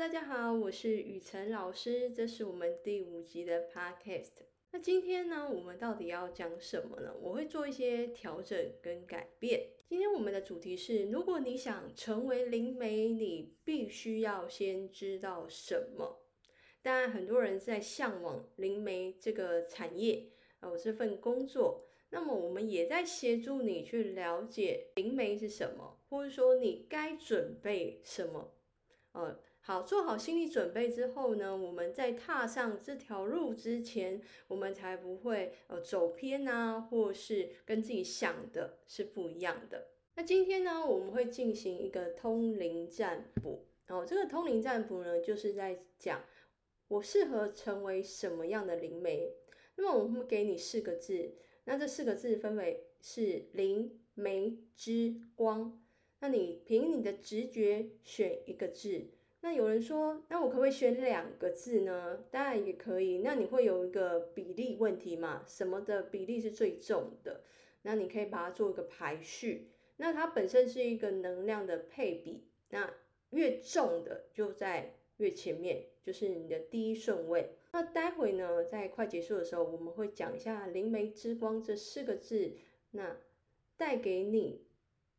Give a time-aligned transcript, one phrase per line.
[0.00, 4.30] 大家好，我是雨辰老师，这是我们第五集的 Podcast。
[4.72, 7.14] 那今天呢，我们到底要讲什么呢？
[7.20, 9.62] 我会做一些调整跟改变。
[9.86, 16.22] 今天我们的主题是：如果你想成为灵媒，你必须要先知道什么。
[16.80, 20.30] 当然，很多人在向往灵媒这个产业
[20.60, 21.84] 啊，我这份工作。
[22.08, 28.54] 那么，我们也在协助你去了解灵媒是什么，或者说你该准备什么。
[29.12, 39.88] 呃，好，做好心理准备之后呢，我们在踏上这条路之前，我们才不会呃走偏啊，或是跟自己想的是不一样的。
[40.16, 43.66] 那今天呢，我们会进行一个通灵占卜。
[43.88, 46.24] 哦，这个通灵占卜呢，就是在讲。
[46.88, 49.34] 我适合成为什么样的灵媒？
[49.76, 55.80] 那么我们会给你四个字，那这四个字分为是灵媒之光。
[56.18, 59.10] 那你凭你的直觉选一个字。
[59.42, 62.24] 那有人说，那我可不可以选两个字呢？
[62.30, 63.18] 当然也可以。
[63.18, 65.44] 那你会有一个比例问题嘛？
[65.46, 67.42] 什么的比例是最重的？
[67.82, 69.70] 那你可以把它做一个排序。
[69.96, 72.94] 那它本身是一个能量的配比，那
[73.30, 74.94] 越重的就在。
[75.20, 77.50] 越前面就是你的第一顺位。
[77.72, 82.54] 那待会呢，在快结束的时候，我们会讲一下“灵媒之光”这四个字，
[82.92, 83.18] 那
[83.76, 84.64] 带给你，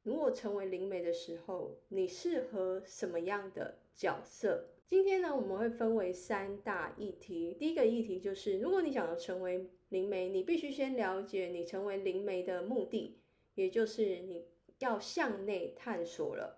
[0.02, 4.70] 如果成为灵媒的时候，你适合什么样的角色？
[4.86, 7.56] 今天呢，我们会分为三大议题。
[7.58, 13.20] 第一个议题就是，如果你想要成为灵媒，你必须先了解你成为灵媒的目的，
[13.56, 14.46] 也就是你
[14.80, 16.58] 要向内探索了。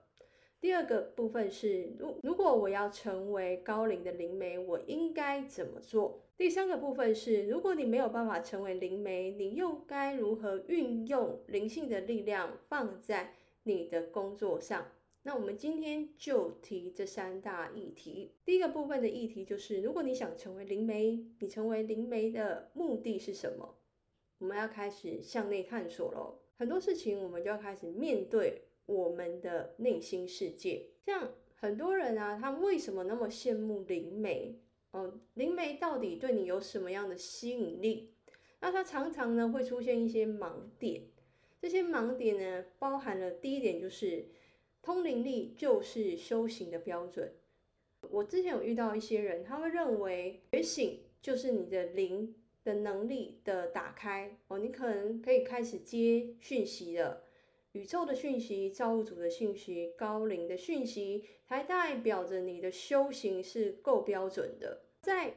[0.59, 6.22] 第二个部分是，如如果我要成为高龄的灵媒，我应该怎么做？
[6.38, 14.88] 第三个部分是，如果你没有办法成为灵媒，你又该如何运用灵性的力量放在你的工作上？
[15.23, 18.35] 那我们今天就提这三大议题。
[18.45, 23.77] 第一个部分的议题就是，如果你想成为灵媒，你成为灵媒的目的是什么？
[24.38, 26.39] 我们要开始向内探索喽。
[26.57, 28.66] 很多事情，我们就要开始面对。
[28.85, 34.59] 我们的内心世界，像很多人啊，他为什么那么羡慕灵媒？
[34.91, 38.13] 哦，灵媒到底对你有什么样的吸引力？
[38.59, 41.03] 那他常常呢会出现一些盲点，
[41.62, 44.25] 这些盲点呢包含了第一点就是
[44.83, 47.33] 通灵力就是修行的标准。
[48.11, 52.35] 我之前有遇到一些人，他会认为觉醒就是你的灵
[52.66, 57.23] 的能力的打开哦，你可能可以开始接讯息了。
[57.71, 64.81] 宇宙的讯息、造物主的讯息、高龄的讯息，才代表着你的修行是够标准的。
[65.01, 65.35] 在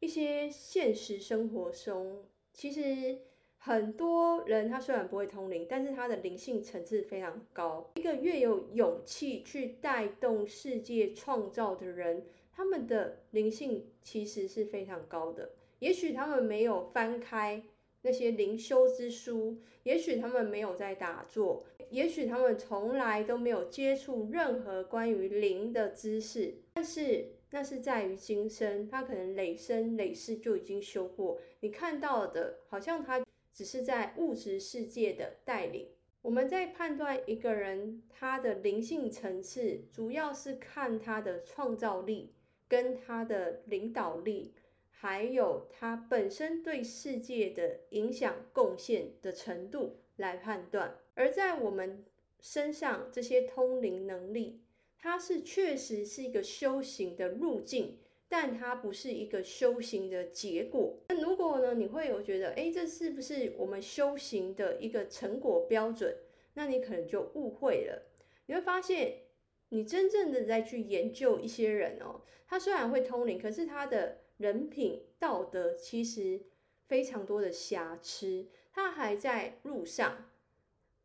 [0.00, 3.18] 一些现实生活中，其实
[3.66, 7.90] 很多人他虽然不会通灵，但是他的灵性层次非常高。
[7.96, 12.22] 一个越有勇气去带动世界创造的人，
[12.52, 15.50] 他们的灵性其实是非常高的。
[15.80, 17.60] 也许他们没有翻开。
[18.02, 31.40] 那些灵修之书，也许他们没有在打坐，也许他们从来都没有接触任何关于灵的知识，但是那是在于今生，他可能累生累世就已经修过。
[31.58, 33.20] 你看到的，好像他
[33.56, 35.88] 只是在物质世界的带领。
[36.20, 42.34] 我们在判断一个人他的灵性层次，主要是看他的创造力
[42.68, 44.52] 跟他的领导力。
[44.90, 52.04] 还有他本身对世界的影响贡献的程度来判断，而在我们
[52.40, 54.62] 身上这些通灵能力，
[54.98, 60.98] 它是确实是一个修行的路径，但它不是一个修行的结果。
[61.08, 66.16] 那如果呢，你会有觉得，哎，这是不是我们修行的一个成果标准？
[66.54, 68.02] 那你可能就误会了。
[68.46, 69.22] 你会发现，
[69.68, 76.40] 你真正的在去研究一些人哦，他虽然会通灵，可是他的人品道德其实
[76.86, 80.30] 非常多的瑕疵，他还在路上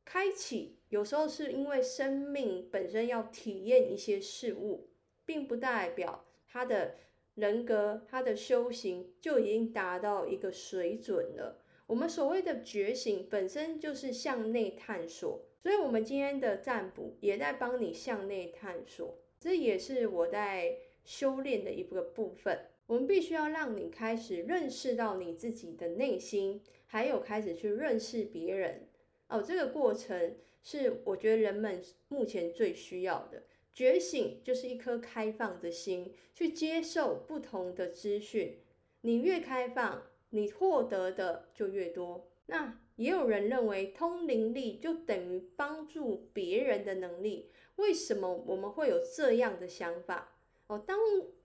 [0.06, 0.78] 开启。
[0.90, 4.90] 有时候是因为生命本身要体验一些事物，
[5.26, 6.96] 并不代表他的
[7.36, 11.64] 人格、他的修行就已经达到一个水准了。
[11.88, 22.68] 我们所谓的觉醒本身就是向内探索，所以我们今天的占卜也在帮你向内探索，这也是我在修炼的一个部分。
[22.88, 28.88] 我们必须要让你开始认识到你自己的内心，还有开始去认识别人
[29.28, 29.42] 哦。
[29.42, 38.60] 这个过程是我觉得人们目前最需要的觉醒，就是一颗开放的心，去接受不同的资讯。
[39.02, 42.30] 你越开放，你获得的就越多。
[42.48, 50.36] 那也有人认为通灵力就等于帮助别人的能力，为什么我们会有这样的想法？
[50.68, 50.98] 哦，当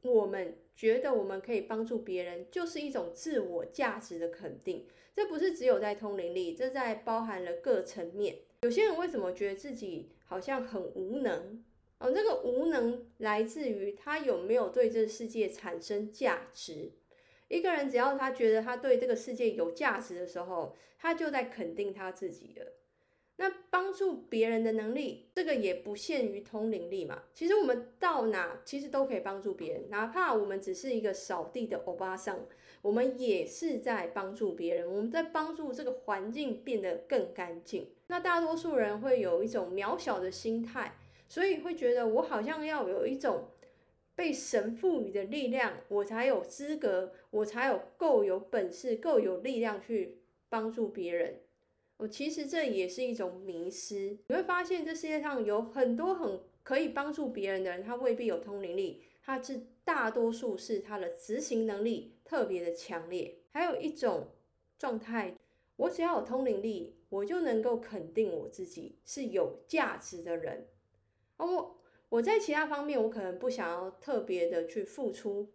[0.02, 4.86] 我们觉得我们可以帮助别人，就是一种自我价值的肯定。
[5.14, 8.36] 这不是只有在通灵力，这在包含了各层面。
[8.62, 11.64] 有些人为什么觉得自己好像很无能？
[11.98, 16.92] 哦，这个无能来自于他有没有对这个世界产生价值。
[17.48, 22.72] 一个人只要他觉得他对这个世界有价值的时候，他就在肯定他自己了。
[23.38, 27.22] 那帮助别人的能力，这个也不限于通灵力嘛。
[27.34, 32.46] 其实我们到哪其实都可以帮助别人，哪怕我们只是一个扫地的欧巴桑，
[32.80, 34.90] 我们也是在帮助别人。
[34.90, 37.88] 我们在帮助这个环境变得更干净。
[38.06, 40.96] 那大多数人会有一种渺小的心态，
[41.28, 43.48] 所以会觉得我好像要有一种
[44.14, 50.18] 被神赋予的力量，我才有资格，我才有够有本事、够有力量去
[50.48, 51.40] 帮助别人。
[51.98, 54.18] 我，其实这也是一种迷失。
[54.28, 63.38] 你会发现，这世界上有很多很可以帮助别人的人，他未必有通灵力，他是大多数是他的执行能力特别的强烈。
[63.50, 64.28] 还有一种
[64.78, 65.34] 状态，
[65.76, 70.66] 我只要有通灵力，我就能够肯定我自己是有价值的人。
[71.36, 75.52] 哦我我在其他方面，我可能不想要特别的去付出。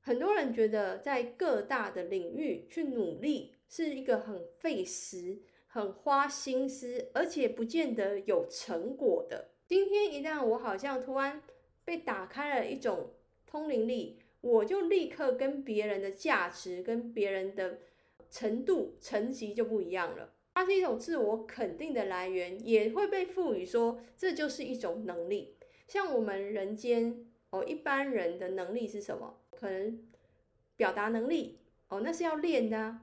[0.00, 5.42] 很多人觉得在各大的领域去努力是一个很费时。
[5.68, 9.50] 很花心思，而且不见得有成果的。
[9.66, 11.42] 今天一旦我好像突然
[11.84, 13.12] 被打开了一种
[13.44, 17.80] 通灵力，我就立刻跟别人的价值、跟别人的
[18.30, 20.32] 程度、层级就不一样了。
[20.56, 25.54] 它是一种自我肯定的来源，也会被赋予说这就是一种能力。
[25.86, 29.38] 像我们人间哦，一般人的能力是什么？
[29.50, 30.02] 可能
[30.74, 31.58] 表达能力
[31.88, 33.00] 哦，那是要练的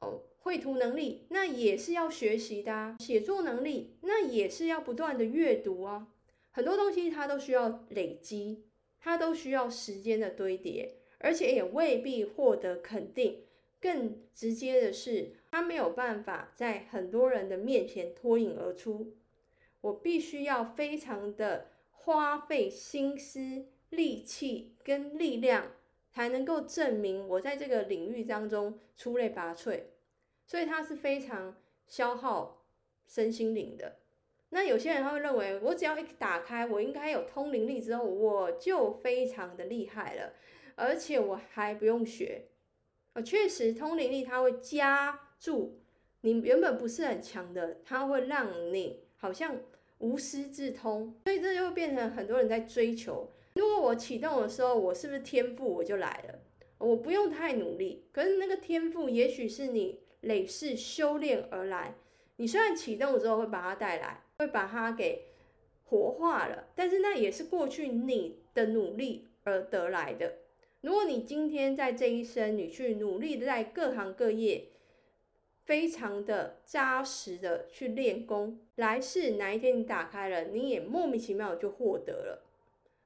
[0.00, 0.22] 哦。
[0.38, 6.08] 绘图能力那也是要学习的，写作能力那也是要不断的阅读啊，
[6.50, 8.64] 很多东西它都需要累积，
[8.98, 13.42] 它都需要时间的堆叠，而且也未必获得肯定。
[13.78, 19.16] 更直接的是，他没有办法在很多人的面前脱颖而出。
[19.80, 25.72] 我必须要非常的花费心思、力气跟力量，
[26.10, 29.84] 才能够证明我在这个领域当中出类拔萃。
[30.44, 31.56] 所以它是非常
[31.86, 32.66] 消耗
[33.06, 33.96] 身心灵的。
[34.50, 40.34] 那有些人他会认为，我只要一打开，我应该有通灵力之后，我就非常的厉害了，
[40.74, 42.48] 而且我还不用学。
[43.14, 45.78] 呃，确实，通灵力它会加注
[46.20, 49.56] 你原本不是很强的，它会让你好像
[49.98, 51.14] 无师自通。
[51.24, 53.30] 所以这就会变成很多人在追求。
[53.54, 56.38] 如果我启动的时候，我是不是天赋我就来了？
[56.78, 60.00] 我不用太努力，可是那个天赋也许是你。
[60.22, 61.94] 累世修炼而来，
[62.36, 65.26] 你虽然启动之后会把它带来，会把它给
[65.84, 70.38] 活化了，但是那也是过去你的努力而得来的。
[70.80, 74.66] 如果你今天在这一生，你去努力的在各行各业，
[75.66, 82.42] 非常的扎实的去练功，来世哪一天你打开了，你也莫名其妙就获得了。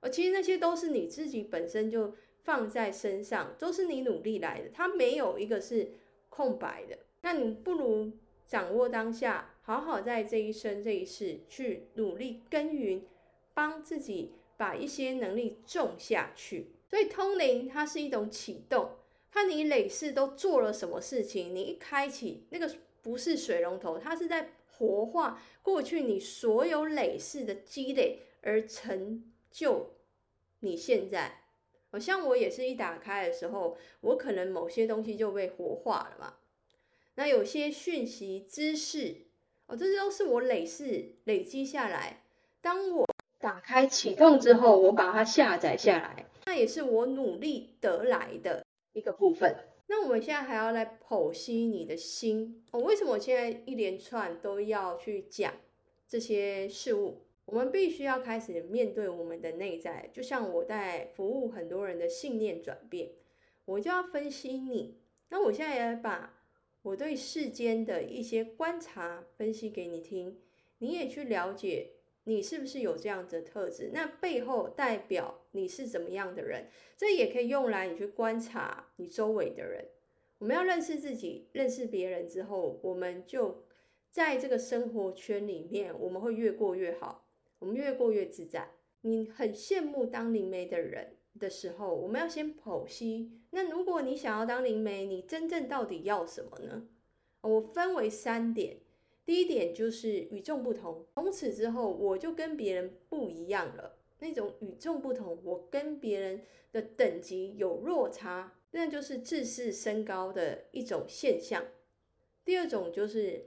[0.00, 2.14] 而其实那些都是你自己本身就
[2.44, 5.90] 放在身上，都是你努力来的，它没有一个是。
[6.32, 8.12] 空白的，那你不如
[8.46, 13.02] 掌握当下，好好在这一生这一世去努力耕耘，
[13.52, 16.68] 帮自己把一些能力种下去。
[16.88, 18.90] 所以通灵它是一种启动，
[19.32, 22.70] 看你累世都做了什么事情，你一开启那个
[23.02, 29.90] 不是水龙头，它是在活化过去你所有累世的积累而成就
[30.60, 31.42] 你现在。
[31.92, 36.34] 好像我也是一打开的时候，我可能某些东西就被活化了嘛。
[37.16, 39.16] 那有些讯息、知识，
[39.66, 42.22] 哦，这些都是我累世累积下来。
[42.60, 43.06] 当我
[43.40, 49.56] 打开启动之后，我把它下载下来，那也是我努力得来的一个部分。
[49.86, 52.64] 那我们现在还要来剖析你的心。
[52.70, 55.52] 哦，为什么我现在一连串都要去讲
[56.06, 57.26] 这些事物？
[57.46, 63.10] 我们必须要开始面对我们的内在，就像我在服务很多人的信念转变，
[63.64, 65.00] 我就要分析你。
[65.30, 66.38] 那我现在也把
[66.82, 70.38] 我对世间的一些观察分析给你听，
[70.78, 71.90] 你也去了解
[72.30, 79.88] 你是不是有这样的特质，那背后代表你是怎么样的人，这也可以用来你去观察你周围的人。
[80.38, 83.64] 我们要认识自己，认识别人之后，我们就
[84.10, 87.26] 在这个生活圈里面，我们会越过越好。
[87.58, 88.70] 我们越过越自在。
[89.00, 93.32] 你很羡慕当灵媒的人的时候，我们要先剖析。
[93.50, 96.86] 那如果你想要当灵媒，你真正到底要什么呢？
[97.40, 98.76] 我分为三点。
[99.30, 103.96] 第一点就是与众不同，从此之后我就跟别人不一样了。
[104.18, 111.64] 那种与众不同，我跟别人的等级有落差，那就是自视升高的一种现象。
[112.44, 113.46] 第二种就是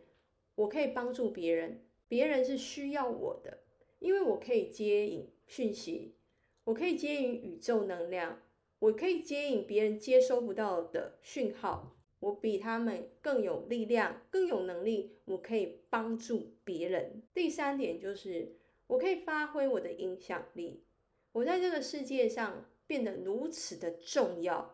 [0.56, 3.58] 我可以帮助别人，别人是需要我的，
[4.00, 6.16] 因为我可以接引讯息，
[6.64, 8.42] 我可以接引宇宙能量，
[8.80, 11.93] 我可以接引别人接收不到的讯号。
[12.24, 17.22] 我比他们更有力量，更有能力，我可以帮助别人。
[17.34, 18.54] 第三点就是，
[18.88, 20.86] 我可以发挥我的影响力。
[21.34, 24.74] 我在这个世界上变得如此的重要，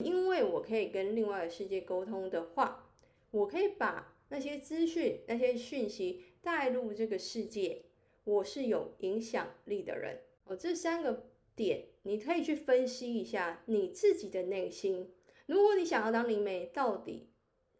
[0.00, 2.90] 因为我可以跟另外的世界沟通的话，
[3.30, 7.80] 我可以把那些资讯、那些讯息带入这个世界。
[8.24, 10.20] 我是有影响力的人。
[10.44, 15.10] 哦，这三个点，你可以去分析一下你自己的内心。
[15.50, 17.28] 如果你想要当灵媒，到底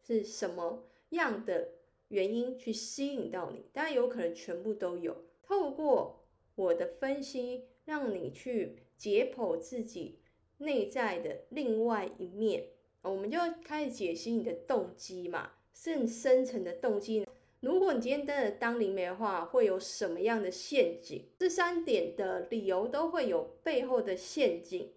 [0.05, 1.69] 是什么样的
[2.09, 3.65] 原因去吸引到你？
[3.73, 5.17] 当然有可能全部都有。
[5.41, 6.25] 透过
[6.57, 10.19] 我的分析，让你去解剖自己
[10.59, 12.71] 内在的另外一面，
[13.03, 15.53] 我们就开始解析你的动机嘛，
[15.85, 17.25] 更深层的动机。
[17.61, 21.25] 如果你今天真的当灵媒的话，会有什么样的陷阱？
[21.39, 24.93] 这三点的理由都会有背后的陷阱，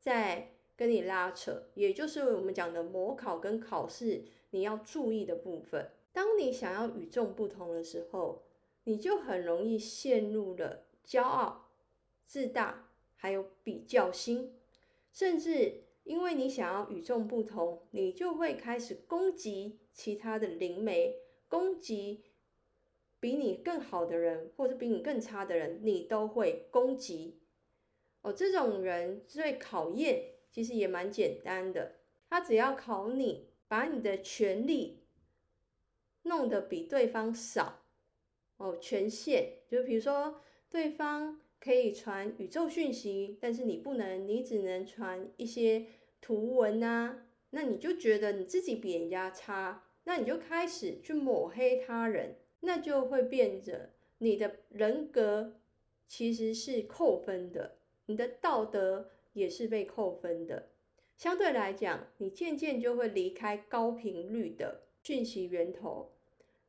[0.00, 0.56] 在。
[0.78, 5.90] 跟你拉扯，也就是我们讲的模考跟考试，你要注意的部分。
[6.12, 8.44] 当你想要与众不同的时候，
[8.84, 11.72] 你就很容易陷入了骄傲、
[12.24, 14.54] 自大，还有比较心，
[15.10, 21.16] 甚至因为你想要与众不同，你就会开始攻击其他的灵媒，
[21.48, 22.22] 攻击
[23.18, 27.40] 比你更好的人，或者比你更差的人，你都会攻击。
[28.22, 30.37] 哦，这种人最考验。
[30.50, 31.96] 其实也蛮简单的，
[32.28, 35.04] 他只要考你把你的权利
[36.22, 37.82] 弄得比对方少
[38.56, 45.86] 哦，权限就比如说对方可以传宇宙讯息，但是你不能，你只能传一些
[46.20, 55.60] 图文啊，那你就觉得你自己比人家差，那你就开始去抹黑他人，那就会变着你的人格
[56.06, 59.10] 其实是扣分的，你的道德。
[59.38, 60.70] 也是被扣分的。
[61.16, 66.12] 相对来讲，你渐渐就会离开高频率的讯息源头。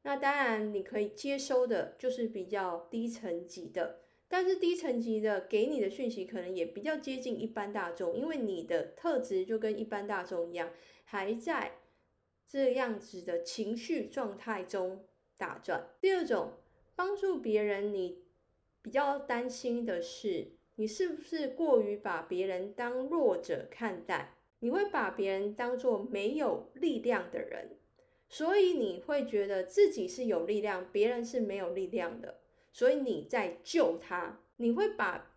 [0.01, 10.71] 那当然，你可以接收的就是比较低层级的，但是低层级的给你的讯息可能也比较接近一般大众，因为你的特质就跟一般大众一样，
[11.03, 11.73] 还在
[12.47, 15.05] 这样子的情绪状态中
[15.37, 15.89] 打转。
[16.01, 16.53] 第二种，
[16.95, 18.23] 帮助别人，你
[18.81, 20.58] 比较担心的是。
[20.79, 24.37] 你是不是过于把别人当弱者看待？
[24.59, 27.71] 你会把别人当做没有力量的人，
[28.29, 32.39] 所以你会觉得自己是有力量，别人是没有力量的，
[32.71, 34.39] 所以你在救他。
[34.55, 35.35] 你会把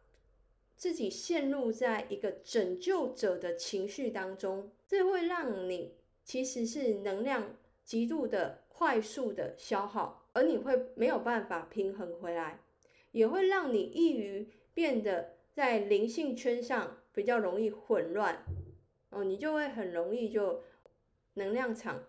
[0.76, 12.60] 自己陷入在一个拯救者的情绪当中，这会让你其实是能量极度的快速的消耗，而你会没有办法平衡回来，
[13.10, 14.48] 也会让你易于。
[14.74, 18.44] 变得在灵性圈上比较容易混乱
[19.10, 20.62] 哦，你就会很容易就
[21.34, 22.02] 能量场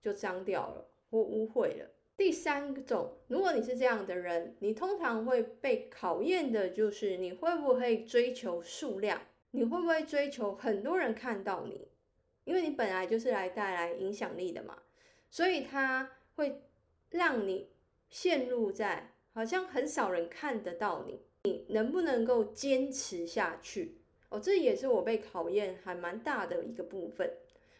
[0.00, 1.90] 就脏掉了或污秽了。
[2.16, 9.22] 第三种，如果你是这样的人，你通常会被考验的就是你会不会追求数量，
[9.52, 11.88] 你会不会追求很多人看到你，
[12.42, 14.82] 因为你本来就是来带来影响力的嘛，
[15.30, 16.62] 所以它会
[17.10, 17.70] 让你
[18.08, 21.20] 陷入在好像很少人看得到你。
[21.44, 24.00] 你能不能够坚持下去？
[24.30, 27.34] 哦，这也是我被考验还蛮大的一个部分，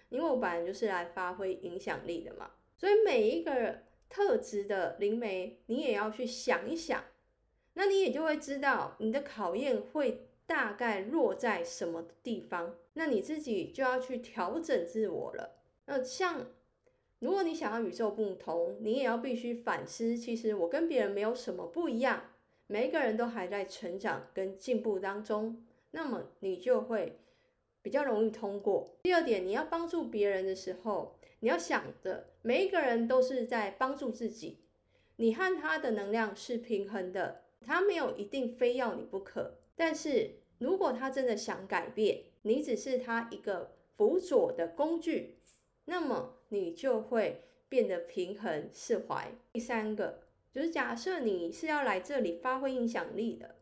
[0.08, 2.52] 因为我本来就是来发挥影响力的嘛。
[2.76, 7.02] 所以每一个特质的灵媒，你也要去想一想，
[7.74, 15.58] 那你也就会知道你的考验会大概落在什么地方，那你自己就要去调整自我了。
[15.86, 16.46] 那像
[17.20, 22.22] 如果你想要与众不同，你也要必须反思，其实我跟别人没有什么不一样。
[22.68, 27.18] 每一个人都还在成长跟进步当中，那么你就会
[27.82, 28.98] 比较容易通过。
[29.02, 34.58] 第二点，你要帮助别人的时候，你要想着每一个人都是在帮助自己，
[35.16, 39.54] 你和他的能量是平衡的，他没有一定非要你不可。
[39.74, 45.38] 但是如果他真的想改变，你只是他一个辅佐的工具，
[45.86, 49.32] 那么你就会变得平衡释怀。
[49.52, 50.20] 第三个。
[50.50, 53.56] 就是假设你是要来这里发挥影响力的，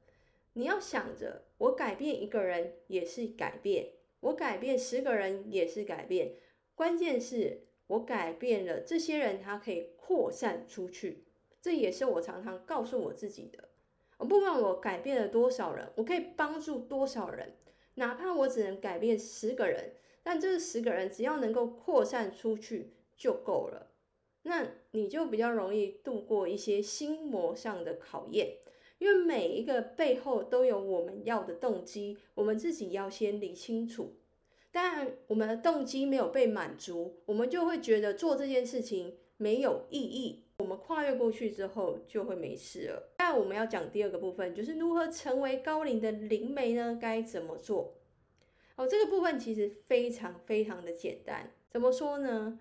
[0.52, 3.88] 你要想着我改变一个人也是改变，
[4.20, 6.36] 我改变十个人也是改变，
[6.76, 11.24] 关键是我改变了这些人，他可以扩散出去，
[11.60, 13.68] 这也是我常常告诉我自己的。
[14.16, 17.56] 我不管我改变了多少人，我可以帮助多少人，
[17.96, 19.92] 哪怕我只能改变十个人，
[20.28, 23.92] 但这十个人只要能够扩散出去就够了。
[24.42, 28.56] 那你就比较容易度过一些心魔上的考验，
[28.98, 34.16] 因为每一个背后都有我们要的动机，我们自己要先理清楚。
[34.72, 40.42] 但我们的动机没有被满足，我们就会觉得做这件事情没有意义。
[40.58, 43.14] 我们跨越过去之后就会没事了。
[43.16, 46.98] 但我们要讲第二个部分，就是如何成为高龄的灵媒呢？
[47.00, 47.95] 该怎么做？
[48.76, 51.52] 哦，这个部分其实非常非常的简单。
[51.68, 52.60] 怎么说呢？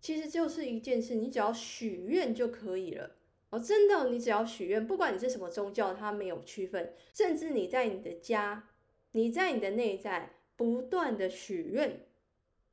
[0.00, 3.16] 其实就是一件事，你只要许愿就可以了。
[3.50, 6.92] 哦，真的，你只要许愿，不管你是什么宗教，它没有区分。
[7.12, 8.68] 甚至你在你的家，
[9.12, 12.06] 你在你的内在不断的许愿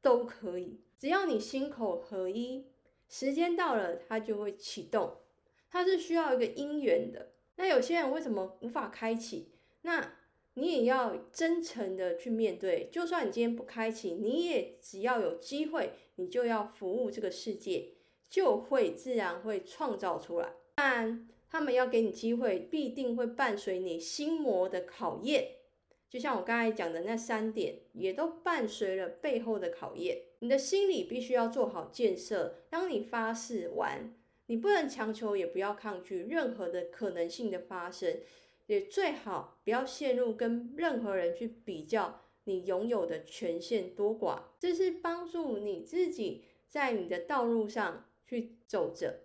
[0.01, 2.67] 都可以，只要你心口合一。
[3.07, 5.17] 时间到了，它就会启动。
[5.69, 7.33] 它是需要一个因缘的。
[7.55, 9.53] 那有些人为什么无法开启？
[9.83, 10.15] 那
[10.55, 12.89] 你也要真诚的去面对。
[12.91, 17.93] 就算你今天不开启，你也只要有机会，你就要服务这个世界，
[18.29, 20.53] 就会自然会创造出来。
[20.75, 25.47] 但他们要给你机会，必定会伴随你心魔的考验。
[26.09, 30.21] 就像我刚才讲的那三点，也都伴随了背后的考验。
[30.39, 32.63] 你的心理必须要做好建设。
[32.69, 34.13] 当你发誓完，
[34.47, 38.17] 你不能强求，也不要抗拒任何的可能性的发生，
[38.71, 44.43] 也最好不要陷入跟任何人去比较你拥有的权限多寡。
[44.61, 49.23] 这是帮助你自己在你的道路上去走着。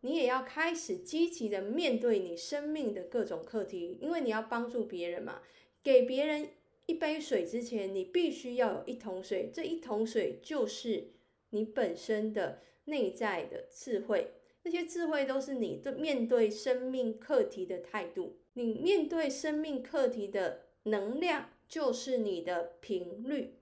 [0.00, 5.42] 你也要开始积极的面对你生命的各种课题，因为你要帮助别人嘛。
[5.80, 6.48] 给别人
[6.86, 9.48] 一杯水之前，你必须要有一桶水。
[9.54, 11.12] 这一桶水就是
[11.50, 14.32] 你本身的内在的智慧，
[14.64, 18.40] 那些智慧都是你对面对生命课题的态度。
[18.58, 23.54] 你面对生命课题的能量，就是你的频率，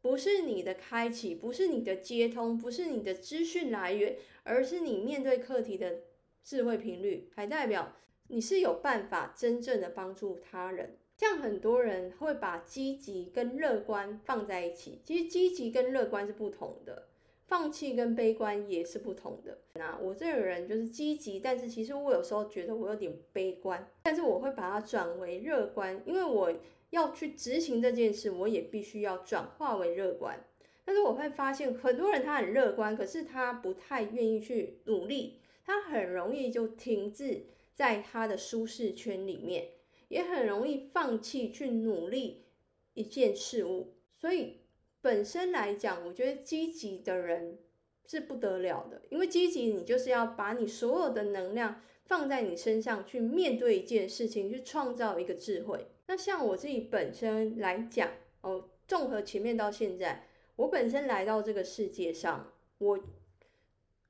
[0.00, 6.00] 不是你的开启，不是你的接通，不是你的资讯来源，而是你面对课题的
[6.42, 7.94] 智慧频率，还代表
[8.26, 10.96] 你是有办法真正的帮助他人。
[11.16, 17.10] 像很多人会把积极跟乐观放在一起，其实积极跟乐观是不同的，
[17.52, 19.58] 放弃跟悲观也是不同的。
[19.74, 26.50] 那我这个人就是积极，但是其实我有时候觉得我有点悲观，但是我会把它转为乐观，因为我
[26.88, 30.42] 要去执行这件事，我也必须要转化为乐观。
[30.86, 39.68] 但是我会发现很多人他很乐观，可是他不太愿意去努力，他很容易就停滞在他的舒适圈里面。
[40.08, 42.46] 也很容易放弃去努力
[42.94, 44.61] 一件事物，所以
[45.02, 47.58] 本身来讲，我觉得积极的人
[48.06, 55.88] 是不得了的，因为积极你就是要把你所有的能量放在你身上去面对一件事情，去创造一个智慧。
[56.06, 58.08] 那像我自己本身来讲，
[58.40, 62.98] 哦，综合前面到现在，我本身来到这个世界上，我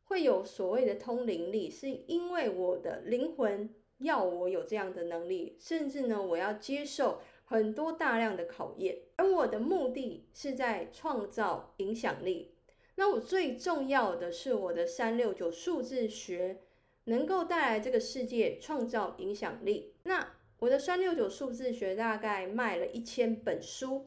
[0.05, 3.75] 会有所谓的通灵力，是因为我的灵魂。
[3.99, 7.21] 要我有这样的能力，甚至呢，我要接受
[7.53, 12.55] 很多大量的考验，而我的目的是在创造影响力。
[12.95, 16.63] 那我最重要的是我的三六九数字学
[17.05, 19.93] 能够带来这个世界创造影响力。
[20.05, 24.07] 那我的三六九数字学大概卖了一千本书，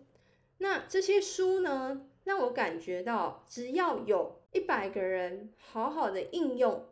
[0.58, 6.84] 那这些书呢，让我感觉到只要有一百个人好好的应用。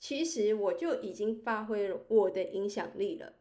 [0.00, 3.34] 其实我就已经发挥了我的影响力了。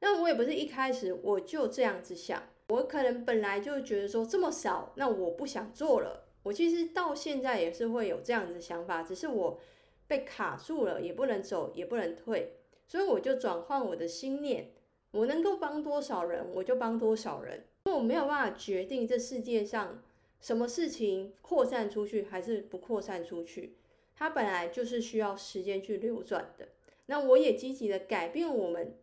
[0.00, 6.24] 那我也不是一开始我就这样子想，我可能本来就觉得说这么少，那我不想做了。
[6.42, 9.58] 我其实到现在也是会有这样子想法，只是我
[10.06, 14.70] 被卡住了，也不能走，也不能退，所以我就转换我的心念，
[15.10, 17.64] 我能够帮多少人，我就帮多少人。
[17.86, 20.02] 因为我没有办法决定这世界上
[20.40, 23.76] 什么事情扩散出去还是不扩散出去。
[24.14, 26.68] 它本来就是需要时间去流转的，
[27.06, 28.96] 那我也积极的改变我们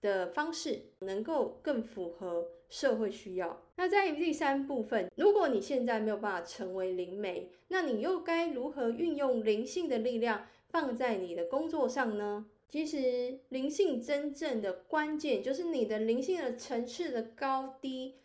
[0.00, 3.62] 的方式，能够更符合社会需要。
[3.76, 12.46] 那在第三部分，如果你现在没有办法成为灵媒，那你又该如何运用灵性的力量放在你的工作上呢？
[12.68, 18.16] 其实灵性真正的关键就是你的灵性的层次的高低，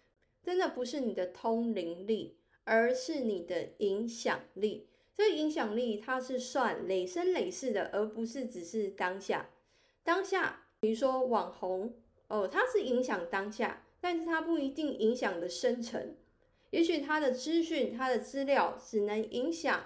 [0.43, 4.89] 真的不是你的通灵力，而是你的影响力。
[5.15, 9.49] 这个影响力它是算累生累世的，而不是只是当下。
[10.03, 11.93] 当下，比如说网红
[12.27, 16.13] 哦，它是影响当下，但是它不一定影响的深层。
[16.71, 19.85] 也许它的资讯、它的资料只能影响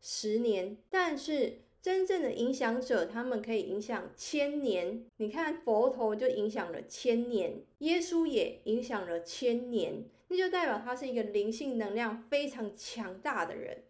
[0.00, 5.04] 十年，但是真正的影响者，他们可以影响千年。
[5.16, 13.82] 你看佛陀就影响了千年，耶稣也影响了千年，那就代表他是一个灵性能量非常强大的人。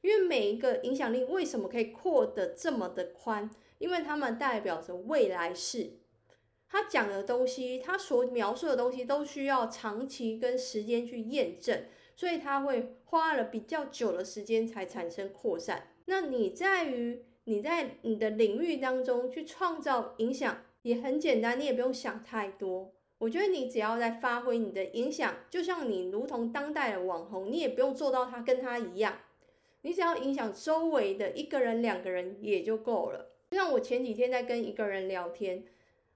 [0.00, 3.50] 因为每一个影响力为什么可以扩得这么的宽？
[3.82, 5.98] 因为他们代表着未来式。
[6.68, 15.88] 他讲的东西，他所描述的东西，都需要长期跟时间去验证，所以他会花了比较久的时间才产生扩散。
[16.04, 22.94] 那你在于你在你的领域当中去创造影响，也很简单，你也不用想太多。
[23.18, 29.18] 我觉得你只要在发挥你的影响，就像你如同当代的网红，你也不用做到他跟他一样，
[29.82, 33.31] 你只要影响周围的一个人、两个人也就够了。
[33.52, 35.62] 就像我前几天在跟一个人聊天，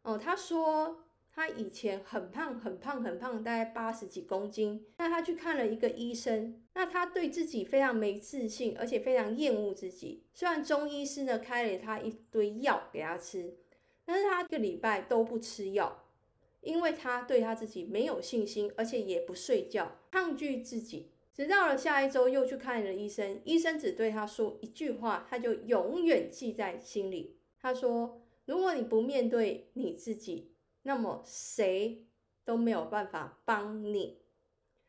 [0.03, 1.03] 哦，他说。
[1.39, 4.87] 他以前很胖，很胖，很胖，大概八十几公斤。
[4.97, 10.25] 那他去看了一个医生，那他对自己非常没自信，而且非常厌恶自己。
[10.33, 13.59] 虽然中医师呢开了他一堆药给他吃，
[14.07, 16.07] 但是他一个礼拜都不吃药，
[16.63, 21.11] 因为他对他自己没有信心，而且也不睡觉，抗拒自己。
[21.37, 27.37] 直到了下一周又去看了医生，医生只对他说一句话，他就永远记在心里。
[27.61, 30.55] 他说：“如果你不面对你自己。”
[30.87, 32.07] 那么谁
[32.45, 34.21] 都没有办法帮你，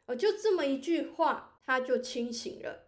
[0.05, 2.85] 哦，就这么一句话，他就清醒了。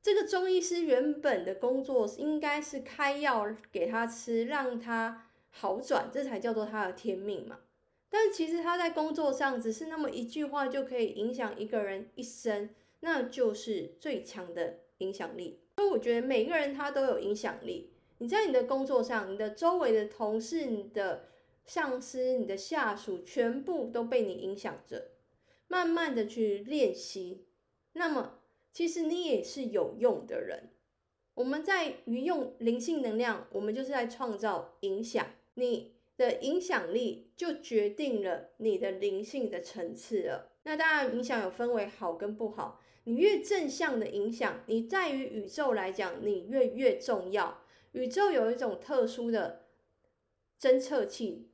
[0.00, 7.58] 这个中医师原本的工作应该是开药给他吃，让他好转，这才叫做他的天命嘛。
[8.10, 15.60] 但其实他在工作上只是那么一句话就可以影响一个人一生，那就是最强的影响力。
[15.76, 17.92] 所以我觉得每个人他都有影响力。
[18.18, 21.26] 你在你的工作上，你的周围的同事，你的。
[21.68, 25.10] 上司、你的下属全部都被你影响着，
[25.66, 27.44] 慢慢的去练习，
[27.92, 28.38] 那么
[28.72, 30.70] 其实你也是有用的人。
[31.34, 40.52] 我们在于用灵性能量，我们就是在创造影响，你的影响力就决定了你的灵性的层次了。
[40.64, 47.62] 那当然，影响有分为好跟不好，你越正向的影响，你在于宇宙来讲，你越越重要。
[47.92, 49.64] 宇宙有一种特殊的
[50.60, 51.48] 侦测器。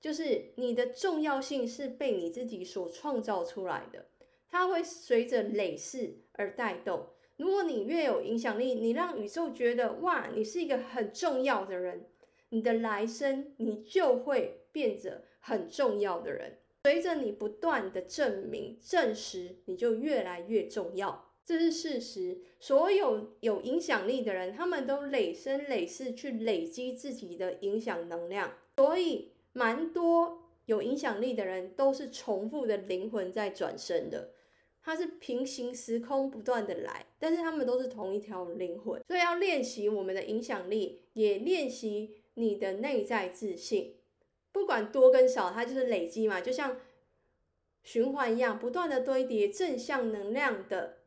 [0.00, 4.06] 就是你的重要性是被你自己所创造出来的，
[4.48, 7.08] 它会随着累世而带动。
[7.36, 12.06] 如果你越有影响力，你让宇宙觉得哇，你是一个很重要的人，
[12.50, 16.58] 你的来生你就会变得很重要的人。
[16.84, 22.38] 随着你不断的证明、证实，你就越来越重要，这是事实。
[22.60, 29.32] 所有有影响力的人，他们都累生累世去累积自己的影响能量，所以。
[29.54, 34.30] 蛮多有影响力的人都是重复的灵魂在转生的，
[34.80, 43.96] 他是平行时空不断的来，但是他们都是同一条灵魂，所以要练习我们的影响力，也练习你的内在自信，
[44.52, 46.76] 不管多跟少，它就是累积嘛，就像
[47.82, 50.98] 循环一样，不断的堆叠正向能量的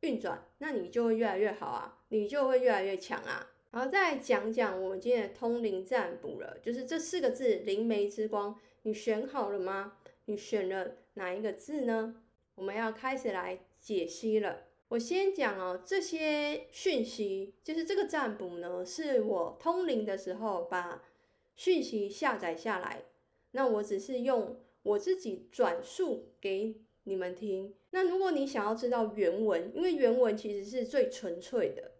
[0.00, 3.50] 运转，那你就会越来越好啊，你就会越来越强啊。
[3.72, 9.98] 然后再讲讲我们今天的通灵占卜了，就是这四个字“灵媒之光”，你选好了吗？
[10.26, 12.14] 你选了哪一个字呢？
[12.54, 14.67] 我们要开始来解析了。
[14.88, 21.02] 我先讲哦，这些讯息就是这个占卜呢，是我通灵的时候把
[21.54, 23.04] 讯息下载下来，
[23.52, 27.74] 那我只是用我自己转述给你们听。
[27.90, 31.92] 那如果你想要知道原文，因为原文其实是最纯粹的，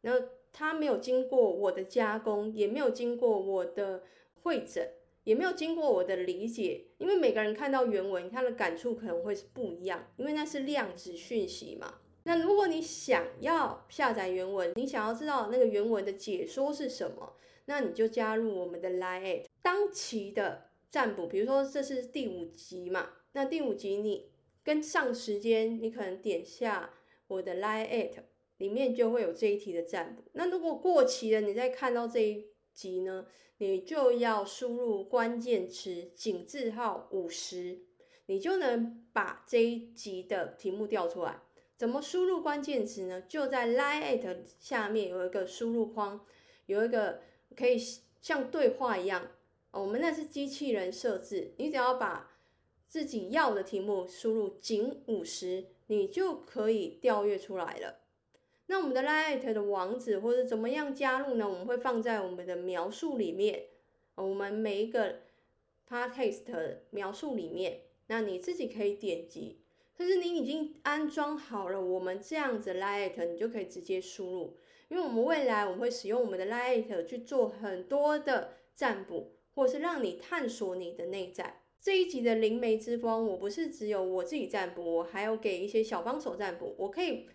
[0.00, 0.28] 那。
[0.58, 4.04] 它没有经过我的加工，也没有经过我的
[4.42, 4.90] 会诊，
[5.24, 6.86] 也没有经过我的理解。
[6.96, 11.98] 因为每个人看到原文，他的感触可能会是不一样，因为那是量子讯息嘛。
[12.26, 17.36] 那如果你想要下载原文，你想要知道那个原文的解说是什么，
[17.66, 21.28] 那你就加入我们的 Line 当期的占卜。
[21.28, 24.32] 比如说这是第五集嘛，那第五集你
[24.64, 26.90] 跟上时间，你可能点下
[27.28, 28.10] 我的 Line。
[28.58, 30.22] 里面就会有这一题的占卜。
[30.32, 33.26] 那如果过期了，你再看到这一集呢，
[33.58, 37.80] 你就要输入关键词井字号五十，
[38.24, 41.42] 你就能把这一集的题目调出来。
[41.76, 43.22] 怎么输入关键词呢？
[43.28, 46.24] 就在 Line 下面有一个输入框，
[46.64, 47.20] 有一个
[47.54, 47.76] 可以
[48.22, 49.28] 像对话一样，
[49.72, 52.32] 我们那是机器人设置，你只要把
[52.88, 57.98] 自己要的题目输入仅五十，你就可以调阅出来了。
[58.68, 61.46] 那我们的 Light 的网址或者怎么样加入呢？
[61.46, 63.66] 我们会放在我们的描述里面，
[64.14, 65.20] 我们每一个
[65.86, 69.60] Podcast 描述里面，那你自己可以点击。
[69.96, 74.56] 可是你已经安装好了我们这样子 Light，你就可以直接输入。
[74.88, 81.62] 因为我们未来我们会使用我们的 Light 去做很多的占卜，或是让你探索你的内在。
[81.80, 87.28] 这一集的灵媒之光，我不是只有我自己占卜，我还有给一些小帮手占卜，我可以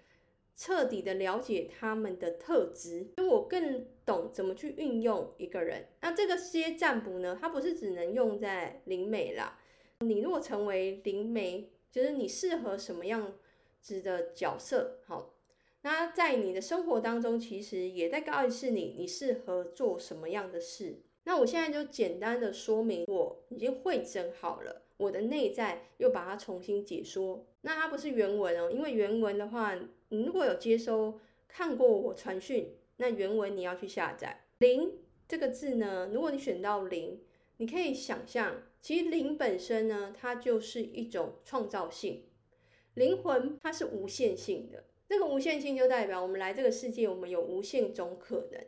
[0.56, 5.88] 彻底的了解他们的特质，因为我更懂怎么去运用一个人。
[6.02, 9.58] 那这个些占卜呢，它不是只能用在灵媒啦。
[10.02, 13.34] 你如果成为灵媒，就是你适合什么样
[13.80, 15.00] 子的角色？
[15.06, 15.34] 好，
[15.82, 21.02] 那在你的生活当中，其实也在告诉你，你适合做什么样的事。
[21.24, 27.46] 那我现在就简单的说明，我已经会整好了，我的内在又把它重新解说。
[27.62, 29.78] 那它不是原文哦，因为原文的话，
[30.10, 34.46] 你如果有接收看过我传讯，那原文你要去下载。
[34.60, 34.94] 零
[35.28, 37.20] 这个字呢，如果你选到零，
[37.62, 38.64] 你可以想象。
[38.82, 42.24] 其实灵本身呢，它就是一种创造性，
[42.96, 44.86] 灵魂它是无限性的。
[45.08, 48.60] 这个无限性就代表我们来这个世界，我们有无限种可能。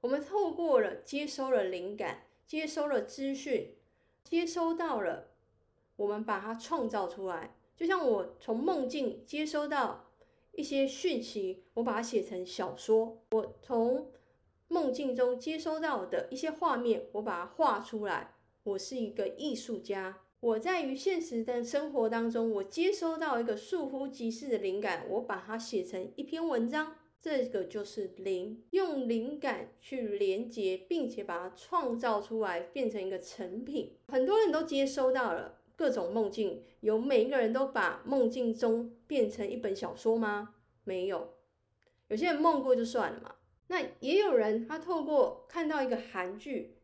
[0.00, 3.76] 我们透过了接收了灵感，接收了资讯，
[4.24, 5.28] 接收到了，
[5.94, 7.54] 我们把它创造出来。
[7.76, 10.10] 就像我从梦境接收到
[10.50, 13.22] 一些讯息，我把它写成小说。
[13.30, 14.10] 我从
[14.72, 18.36] 梦境中接收到的一些画面，我把它画出来。
[18.62, 33.98] 我是一个艺术家，我在于现实的生活当中，我接收到一个倏忽即逝的灵感，我把它写成一篇文章，这个就是灵，用灵感去连接，并且把它创造出来，变成一个成品。
[34.08, 40.54] 很多人都接收到了各种梦境，有每一个人都把梦境中变成一本小说吗？
[40.84, 41.34] 没有，
[42.08, 43.34] 有些人梦过就算了嘛。
[43.72, 46.76] 那也有人他透过看到一个韩剧。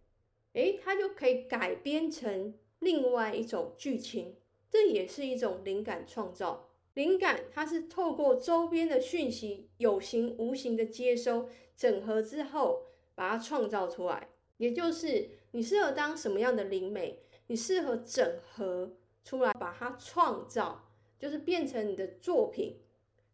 [0.55, 4.37] 诶，他就可以改编成另外一种剧情，
[4.71, 6.71] 这也是一种灵感创造。
[6.95, 14.31] 灵感它是透过周边的讯息，有形无形的接收、整合之后，把它创造出来。
[14.57, 22.81] 也就是你适合当什么样的灵媒，你适合整合出来，把它创造，就是变成你的作品。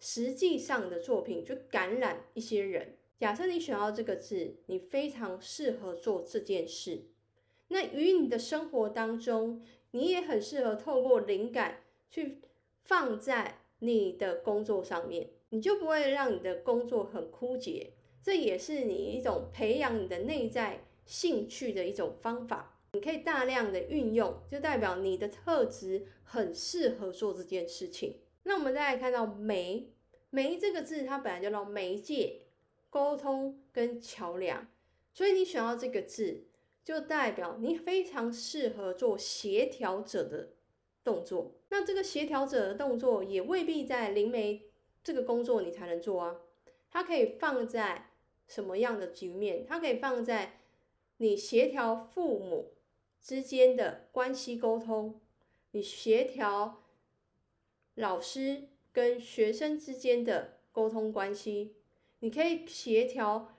[0.01, 2.99] 实际上的作品就感染一些人。
[3.18, 7.07] 假设你选到这个字，你非常适合做这件事。
[7.68, 12.42] 那于你的生活当中，你也很适合透过灵感去
[12.83, 17.92] 放在你的工作上面，你就不会让你的工作很枯竭。
[18.22, 22.81] 这也是你一种培养你的内在兴趣的一种方法。
[22.92, 28.20] 你可以大量的运用，就代表你的特质很适合做这件事情。
[28.44, 29.90] 那我们再来看到媒，
[30.31, 32.42] 媒这个字，它本来就叫媒介。
[32.94, 34.68] 沟通跟桥梁，
[35.12, 36.44] 所以你选到这个字，
[36.85, 40.50] 就代表你非常适合做协调者的
[41.02, 41.57] 动作。
[41.70, 44.70] 那这个协调者的动作也未必在灵媒
[45.02, 46.37] 这个工作你才能做啊，
[46.88, 48.11] 它可以放在
[48.46, 49.66] 什么样的局面？
[49.66, 50.61] 它可以放在
[51.16, 52.74] 你协调父母
[53.20, 55.20] 之间的关系沟通，
[55.72, 56.85] 你协调
[57.96, 61.74] 老师跟学生之间的沟通关系。
[62.24, 63.54] 你可以协调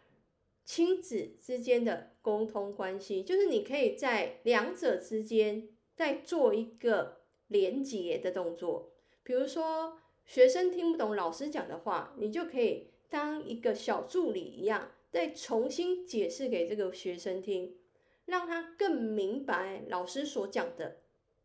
[0.64, 8.92] 亲子之间的沟通关系，就是你可以在两者之间再做一个连接的动作。
[9.22, 17.78] 比如说，学生听不懂老师讲的话，你就可以当一个小助理一样，再重新解释给这个学生听，
[18.26, 21.02] 让他更明白老师所讲的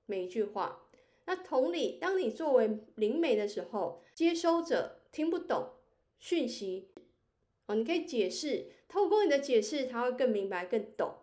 [0.06, 0.86] 每一句话。
[1.26, 5.74] 那同理，当你作为灵媒的时候，接收者听不懂
[6.18, 6.88] 讯息。
[7.74, 11.14] 你可以解释，透过你的解释，他会更明白、更懂，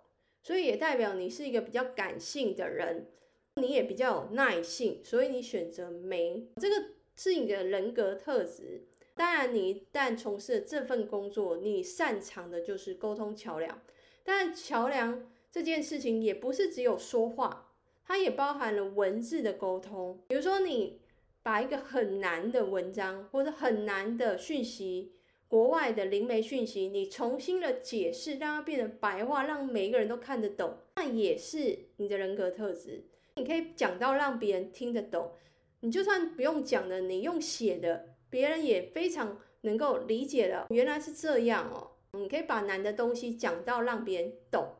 [0.43, 3.07] 所以也代表你是一个比较感性的人，
[3.55, 6.75] 你也比较有耐性，所以你选择没，这个
[7.15, 8.85] 是你的人格特质。
[9.15, 13.81] 当然，你一旦从事这份工作，你擅长的就是沟通桥梁。
[14.23, 17.71] 但桥梁这件事情也不是只有说话，
[18.05, 20.21] 它也包含了文字的沟通。
[20.27, 21.01] 比如说，你
[21.41, 25.13] 把一个很难的文章或者很难的讯息。
[25.49, 33.05] 国外的灵媒讯息，你重新的解释，让它变得白话，让每一个人都看得懂，那也是你的人格特质。
[33.37, 35.31] 你可以讲到让别人听得懂，
[35.79, 40.67] 你就算不用讲的，你用写的，别人也非常能够理解了。
[40.69, 44.75] 原来是这样哦，你可以把难的东西讲到让别人懂，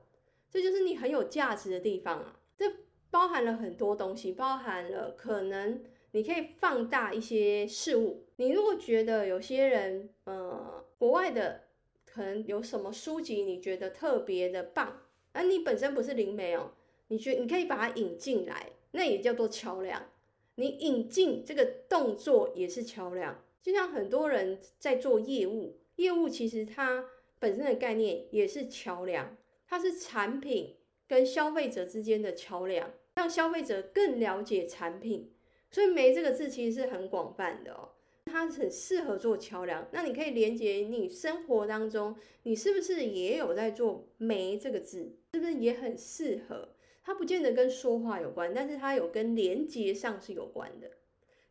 [0.50, 2.40] 这就是你很有价值的地方啊。
[2.58, 2.66] 这
[3.10, 5.82] 包含了很多东西，包含了可能。
[6.12, 8.26] 你可以放大一些事物。
[8.38, 11.64] 你如果觉得有些人，呃，国外的
[12.06, 16.72] 可能有什么书籍，你觉得特别的棒，而你本身不是灵媒哦，
[17.08, 20.10] 你觉你可以把它引进来，那也叫做桥梁。
[20.56, 27.06] 你引进这个动作也是桥梁，就像很多人在做业务，业务其实它
[27.38, 35.32] 本身的概念也是桥梁，它是产品跟消费者之间的桥梁，让消费者更了解产品。
[35.72, 37.90] 所以“媒”这个字其实是很广泛的哦，
[38.26, 39.88] 它很适合做桥梁。
[39.92, 45.18] 那你可以连接你生活当中，你是不是也有在做“媒”这个字？
[45.34, 46.70] 是不是也很适合？
[47.04, 50.92] 它不见得跟说话有关，但是它有跟连接上是有关的。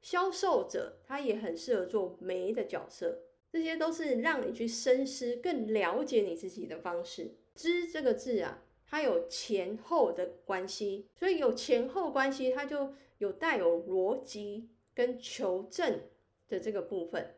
[0.03, 3.23] 销售者他也很适合做“媒”的角色。
[3.51, 7.37] 这些都是让你去深思、更了解你自己的方式。
[7.55, 16.01] 知这个字啊，它有前后的关系，所以有前后关系，它就有带有逻辑跟求证
[16.49, 17.35] 的这个部分。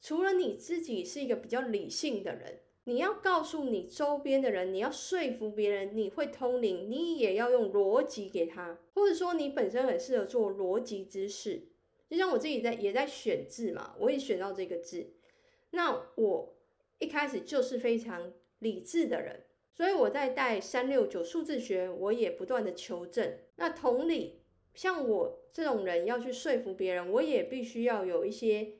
[0.00, 11.68] 除了你自己是一个比较理性的人，你要告诉你周边的人，你要说服别人，你会通灵，你也要用逻辑给他，或者说你本身很适合做逻辑知识。
[12.08, 15.14] 就像我自己在也在选字嘛，我也选到这个字。
[15.70, 16.56] 那我
[17.00, 23.36] 一开始就是非常理智的人，所以我在带三六九数字学，我也不断的求证。
[23.56, 24.42] 那同理，
[24.76, 28.74] 像我这种人要去说服别人，我也必须要有一些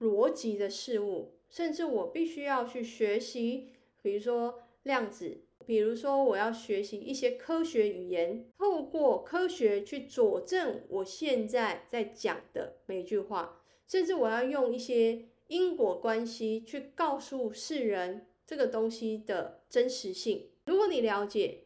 [0.00, 15.26] 逻辑的事物，甚至我必须要去学习，比如说量子，比如说我要学习一些科学语言，透过科学去佐证我现在在讲的每句话，甚至我要用一些。
[15.48, 20.48] 因果关系去告诉世人这个东西的真实性。
[20.64, 21.64] 如果你了解，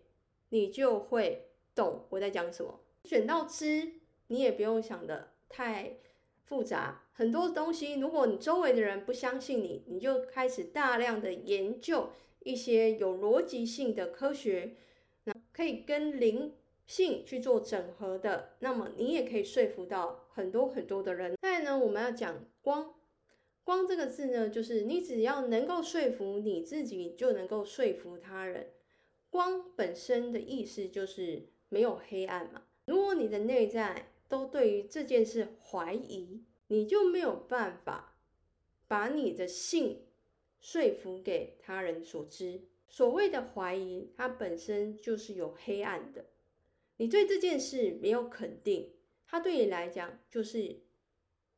[0.48, 2.80] 你就会懂我在讲什么。
[3.04, 3.92] 选到知，
[4.26, 5.96] 你也不用想的太
[6.44, 7.04] 复杂。
[7.12, 12.10] 很多东西，如果你周围的人不相信你，你就开始大量的研究
[12.44, 14.76] 一些有逻辑性的科学，
[15.24, 16.54] 那可以跟灵
[16.86, 18.56] 性去做整合的。
[18.60, 21.36] 那么你也可以说服到很多很多的人。
[21.42, 22.94] 再呢，我们要讲光。
[23.64, 28.72] 光这个字呢，就是你只要能够说服你自己，就能够说服他人。
[29.28, 32.62] 光本身的意思就是没有黑暗嘛。
[32.88, 38.16] 如果你的内在都对于这件事怀疑，你就没有办法
[38.86, 40.06] 把你的性
[40.58, 42.62] 说服给他人所知。
[42.88, 46.30] 所谓的怀疑，它本身就是有黑暗的。
[46.96, 48.94] 你对这件事没有肯定，
[49.26, 50.80] 它对你来讲就是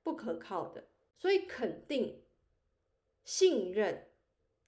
[0.02, 0.88] 不可靠的。
[1.16, 2.24] 所以肯定、
[3.22, 4.08] 信任，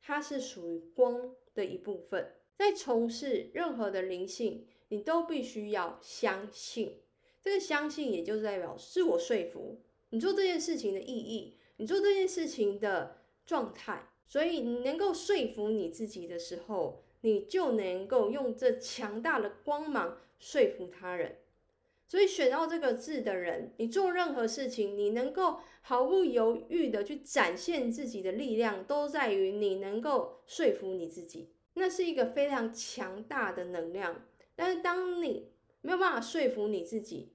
[0.01, 2.37] 它是属于光的一部分。
[2.55, 7.00] 在从事任何的灵性，你都必须要相信。
[7.40, 9.81] 这个相信，也就是代表自我说服。
[10.11, 14.11] 你做这件事情的意义，你做这件事情的状态。
[14.28, 21.38] 所以，你能够说服你自己的时候，你就能够用这强大的光芒说服他人。
[22.07, 31.48] 所以选到这个字的人，你做任何事情，你能够毫不犹豫的去展现自己的力量，都在于你能够说服你自己。
[31.74, 34.26] 那是一个非常强大的能量。
[34.62, 37.33] 但是当你没有办法说服你自己，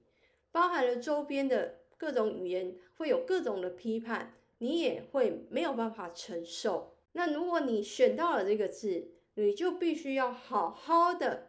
[0.50, 6.96] 包含了周边的各种语言，会有各种的批判，你也会没有办法承受。
[7.12, 11.48] 那如果你选到了这个字，你就必须要好好的。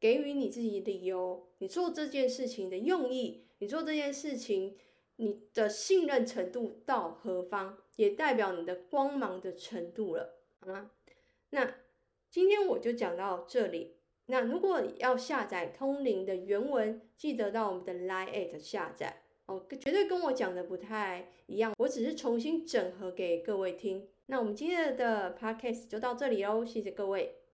[0.00, 4.76] 给予你自己理由，你做这件事情的用意，你做这件事情
[5.14, 10.90] 你的信任程度到何方，也代表你的光芒的程度了，好吗？
[11.50, 11.72] 那
[12.28, 13.94] 今天我就讲到这里。
[14.26, 24.08] 那如果要下载通灵的原文，记得到我们的 Line 下载哦，绝对跟我讲的不太一样，我只是重新整合给各位听。
[24.26, 27.36] 那我们今天的 Podcast 就到这里哦，谢谢各位。